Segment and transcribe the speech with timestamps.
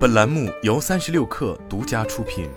[0.00, 2.48] 本栏目由三十六氪独家出品。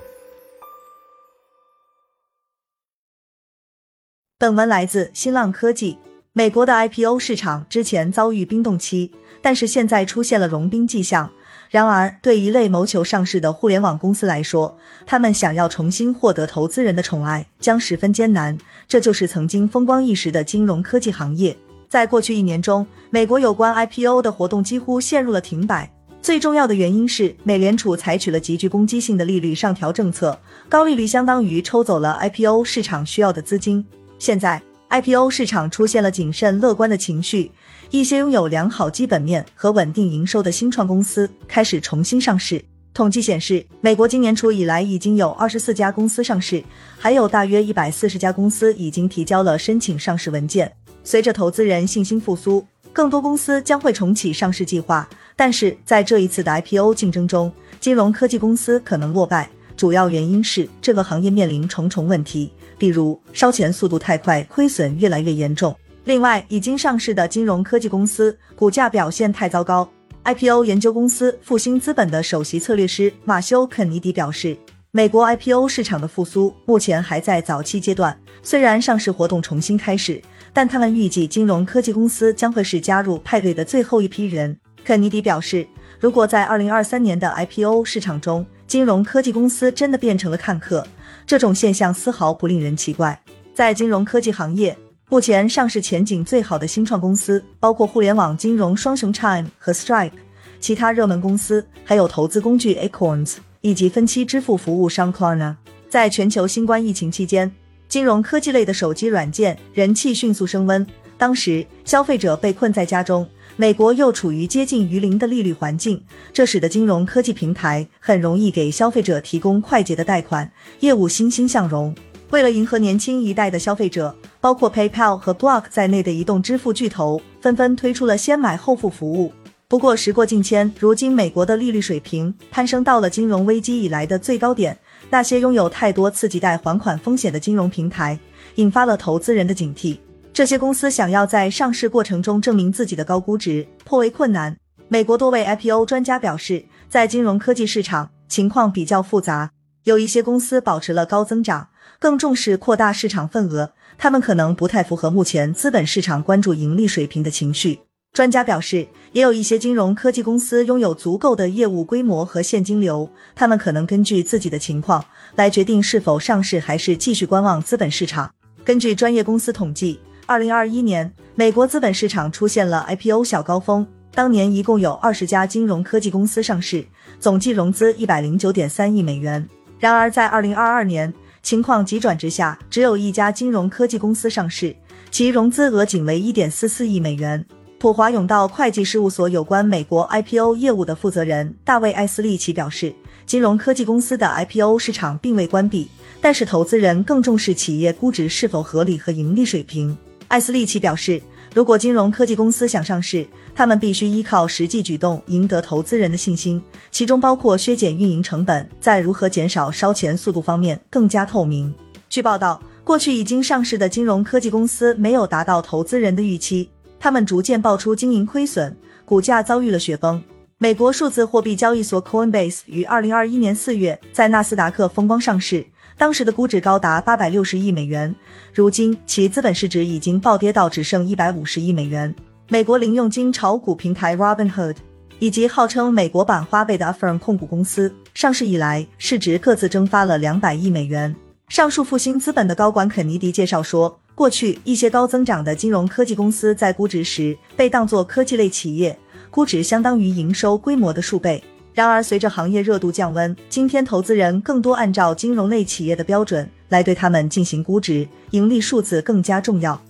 [4.40, 5.98] 本文来自新浪科技。
[6.32, 9.12] 美国的 IPO 市场之前遭遇冰冻期，
[9.42, 11.30] 但是现在出现了融冰迹象。
[11.70, 18.58] 然而，对一类谋求上市的互联网公司来说，他们想要重新获得投资人的宠爱将十分艰难。
[18.88, 21.58] 这就是曾经风光一时的金融科技行业。
[21.90, 25.92] 在过去一年中，美国有关 IPO 的活动几乎陷入了停摆。
[26.24, 33.86] 最重要的原因是，美联储采取了极具攻击性的利率上调政策，高利率相当于抽走了 IPO 市场需要的资金。
[34.18, 37.52] 现在，IPO 市场出现了谨慎乐观的情绪，
[37.90, 42.64] 一些拥有良好基本面和稳定营收的新创公司开始重新上市。
[42.94, 46.64] 统计显示，美国今年初以来已经有二十四家公司上市，
[46.98, 50.72] 还有大约一百四十家公司已经提交了申请上市文件。
[51.04, 55.10] 随着投资人信心复苏，更多公司将会重启上市计划。
[55.36, 65.76] 但是在这一次的 IPO 竞争中，金融科技公司可能落败，主要原因是这个行业面临重重问题，比如烧钱速度太快，亏损越来越严重。
[66.06, 69.90] 另外，已经上市的金融科技公司股价表现太糟糕。
[70.26, 74.56] IPO 研究公司复兴资本的首席策略师马修·肯尼迪表示，
[74.96, 80.22] 美国 IPO 市场的复苏目前还在早期阶段，虽然上市活动重新开始。
[80.54, 84.56] 但他们预计，金融科技公司将会是加入派对的最后一批人。
[84.86, 85.66] 肯尼迪表示，
[86.00, 90.86] 如果在二零二三年的 IPO 市场中，金融科技公司真的变成了看客，
[91.26, 93.20] 这种现象丝毫不令人奇怪。
[93.56, 94.78] 在金融科技行业，
[95.10, 100.12] 目前上市前景最好的新创公司包括互联网金融双雄 Chime 和 Stripe，
[100.60, 105.56] 其他热门公司还有投资工具 Acorns 以及分期支付服务商 Klarna。
[105.90, 107.52] 在全球新冠疫情期间。
[107.90, 110.86] 金融科技类的手机软件人气迅速升温。
[111.16, 116.04] 当时消费者被困在家中，美国又处于接近于零的利率环境，
[116.34, 121.94] 这使得金融科技平台很容易给消费者提供快捷的贷款，业务欣欣向荣。
[122.32, 129.32] 为了迎合年轻一代的消费者，包括 PayPal 和 Block 在内的移动支付巨头纷纷推出了先买后付服务。
[129.68, 134.78] 不过时过境迁，如今美国的利率水平攀升到了金融危机以来的最高点。
[135.10, 138.18] 那些拥有太多次级贷还款风险的金融平台，
[138.56, 139.98] 引发了投资人的警惕。
[140.32, 144.56] 这些公司想要在上市过程中证明自己的高估值，颇为困难。
[144.88, 149.52] 美国多位 IPO 专家表示，在金融科技市场情况比较复杂，
[149.84, 151.70] 有一些公司保持了高增长，
[152.00, 157.80] 更重视扩大市场份额，他们可能不太符合目前资本市场关注盈利水平的情绪。
[158.14, 165.04] 专家表示，也有一些金融科技公司拥有足够的业务规模和现金流，他们可能根据自己的情况
[165.36, 168.32] 来决定是否上市，还是继续观望资本市场。
[168.64, 176.86] 根据专业公司统计，二零二一年美国资本市场出现了 IPO 小高峰，当年一共有二十家金融科技公司上市，
[177.20, 179.44] 总计融资一百零九点三亿美元。
[179.80, 184.76] 然而，在二零二二年，情况急转直下，只有一家金融科技公司上市，
[185.10, 187.44] 其融资额仅为一点四四亿美元。
[187.84, 192.96] 普华永道会计事务所有关美国 IPO 业务的负责人大卫·艾斯利奇表示，
[193.26, 195.90] 金融科技公司的 IPO 市场并未关闭，
[196.22, 199.98] 但是投资人更重视企业估值是否合理和盈利水平。
[200.30, 201.22] 艾斯利奇表示，
[201.54, 211.76] 如果金融科技公司想上市，他们必须依靠实际举动赢得投资人的信心，其中包括削减运营成本，在如何减少烧钱速度方面更加透明。
[212.08, 216.70] 据报道，过去已经上市的金融科技公司没有达到投资人的预期。
[217.04, 220.24] 他们逐渐爆出经营亏损，股价遭遇了雪崩。
[220.58, 225.66] 美国数字货币交易所 Coinbase 于二零二一年四月在纳斯达克风光上市，
[225.98, 228.16] 当时的估值高达八百六十亿美元，
[228.54, 232.16] 如今其资本市值已经暴跌到只剩一百五十亿美元。
[232.48, 234.78] 美国零用金炒股平台 Robinhood
[235.20, 241.14] 以及号称美国版花呗的 Affirm 控股公司上市以来，市值各自蒸发了两百亿美元。
[241.50, 244.00] 上述复兴资本的高管肯尼迪介绍说。
[244.16, 248.98] 过去一些高增长的金融科技公司在估值时被当作科技类企业，
[249.32, 251.44] 估值相当于营收规模的数倍。
[251.74, 259.82] 然而，随着行业热度降温，今天投资人更多按照金融类企业的标准来对他们进行估值，盈利数字更加重要。